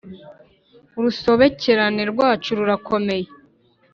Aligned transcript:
Urusobekerane 0.97 2.03
rwacu 2.11 2.49
rurakomeye. 2.57 3.27